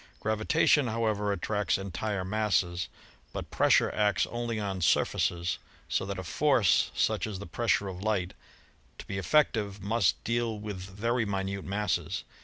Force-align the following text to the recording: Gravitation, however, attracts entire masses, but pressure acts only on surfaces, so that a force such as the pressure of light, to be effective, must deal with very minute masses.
Gravitation, 0.19 0.87
however, 0.87 1.31
attracts 1.31 1.77
entire 1.77 2.25
masses, 2.25 2.87
but 3.33 3.51
pressure 3.51 3.91
acts 3.91 4.25
only 4.31 4.59
on 4.59 4.81
surfaces, 4.81 5.59
so 5.87 6.07
that 6.07 6.17
a 6.17 6.23
force 6.23 6.89
such 6.95 7.27
as 7.27 7.37
the 7.37 7.45
pressure 7.45 7.87
of 7.87 8.01
light, 8.01 8.33
to 8.97 9.05
be 9.05 9.19
effective, 9.19 9.79
must 9.79 10.23
deal 10.23 10.57
with 10.57 10.77
very 10.77 11.23
minute 11.25 11.65
masses. 11.65 12.23